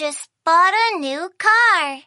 just 0.00 0.30
bought 0.46 0.72
a 0.72 0.98
new 0.98 1.28
car. 1.38 1.98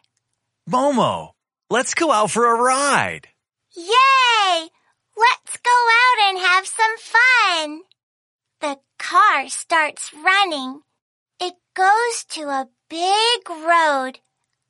Momo, 0.68 1.30
let's 1.70 1.94
go 1.94 2.10
out 2.10 2.28
for 2.28 2.44
a 2.44 2.60
ride. 2.60 3.28
Yay! 3.76 4.68
Let's 5.16 5.56
go 5.62 5.76
out 6.02 6.28
and 6.28 6.38
have 6.38 6.66
some 6.66 6.96
fun. 6.98 7.82
The 8.60 8.78
car 8.98 9.48
starts 9.48 10.12
running. 10.12 10.80
It 11.38 11.54
goes 11.74 12.24
to 12.30 12.48
a 12.48 12.68
big 12.90 13.48
road. 13.48 14.18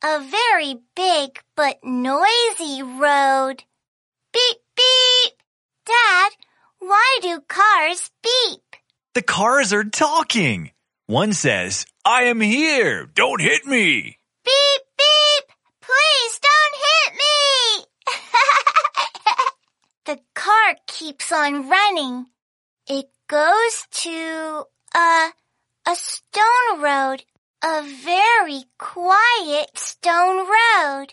A 0.02 0.20
very 0.20 0.80
big 0.94 1.40
but 1.56 1.78
noisy 1.82 2.82
road. 2.82 3.64
Beep, 4.34 4.58
beep. 4.76 5.32
Dad, 5.86 6.32
why 6.78 7.18
do 7.22 7.40
cars 7.48 8.10
beep? 8.22 8.76
The 9.14 9.22
cars 9.22 9.72
are 9.72 9.84
talking. 9.84 10.72
One 11.06 11.34
says, 11.34 11.84
I 12.02 12.24
am 12.24 12.40
here. 12.40 13.04
Don't 13.04 13.42
hit 13.42 13.66
me. 13.66 14.18
Beep, 14.42 14.82
beep. 14.96 15.44
Please 15.82 16.40
don't 16.40 16.76
hit 16.86 17.12
me. 17.22 17.84
the 20.16 20.20
car 20.34 20.76
keeps 20.86 21.30
on 21.30 21.68
running. 21.68 22.24
It 22.88 23.10
goes 23.28 23.86
to 23.90 24.64
a, 24.96 25.28
a 25.86 25.94
stone 25.94 26.80
road. 26.80 27.24
A 27.62 27.82
very 27.82 28.64
quiet 28.78 29.76
stone 29.76 30.46
road. 30.48 31.08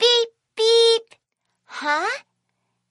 Beep, 0.00 0.28
beep. 0.56 1.14
Huh? 1.64 2.08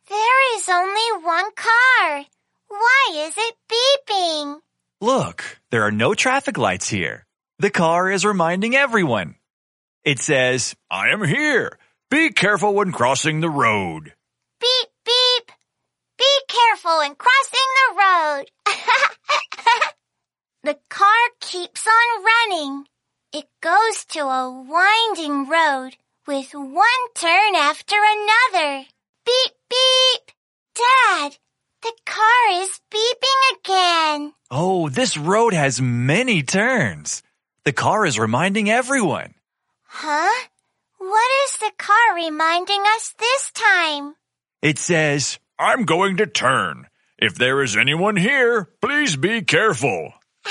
There 0.07 0.57
is 0.57 0.69
only 0.69 1.25
one 1.25 1.51
car. 1.55 2.25
Why 2.69 3.27
is 3.27 3.33
it 3.37 3.55
beeping? 3.69 4.61
Look, 5.01 5.46
there 5.71 5.83
are 5.83 5.91
no 5.91 6.13
traffic 6.13 6.57
lights 6.57 6.87
here. 6.87 7.25
The 7.59 7.69
car 7.69 8.09
is 8.09 8.25
reminding 8.25 8.75
everyone. 8.75 9.35
It 10.03 10.19
says, 10.19 10.75
I 10.89 11.09
am 11.09 11.23
here. 11.23 11.77
Be 12.09 12.29
careful 12.29 12.73
when 12.73 12.91
crossing 12.91 13.41
the 13.41 13.49
road. 13.49 14.13
Beep, 14.61 14.89
beep. 15.03 15.51
Be 16.17 16.25
careful 16.47 16.99
when 16.99 17.15
crossing 17.15 17.69
the 17.75 17.95
road. 17.99 18.45
the 20.63 20.77
car 20.89 21.23
keeps 21.41 21.85
on 21.85 22.23
running. 22.23 22.85
It 23.33 23.47
goes 23.61 24.05
to 24.11 24.21
a 24.21 24.49
winding 24.49 25.49
road 25.49 25.97
with 26.25 26.53
one 26.53 27.03
turn 27.13 27.55
after 27.55 27.95
another. 27.97 28.85
Beep, 29.25 29.53
the 31.87 32.11
car 32.11 32.61
is 32.61 32.81
beeping 32.91 33.59
again. 33.59 34.33
Oh, 34.51 34.89
this 34.89 35.17
road 35.17 35.53
has 35.53 35.79
many 35.81 36.43
turns. 36.43 37.23
The 37.63 37.71
car 37.71 38.05
is 38.05 38.19
reminding 38.19 38.69
everyone. 38.69 39.35
Huh? 39.83 40.47
What 40.97 41.31
is 41.45 41.57
the 41.57 41.71
car 41.77 42.15
reminding 42.15 42.81
us 42.95 43.13
this 43.17 43.51
time? 43.51 44.15
It 44.61 44.77
says, 44.79 45.39
I'm 45.57 45.85
going 45.85 46.17
to 46.17 46.27
turn. 46.27 46.87
If 47.17 47.35
there 47.35 47.63
is 47.63 47.77
anyone 47.77 48.17
here, 48.17 48.67
please 48.81 49.15
be 49.15 49.41
careful. 49.43 50.11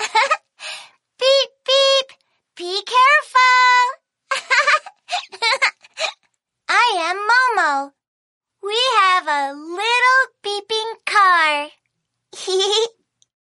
beep, 0.00 1.50
beep. 1.64 2.06
Be 2.56 2.82
careful. 2.82 3.94
I 6.68 6.96
am 7.10 7.16
Momo. 7.30 7.92
We 8.64 8.80
have 8.96 9.28
a 9.28 9.52
little 9.52 10.33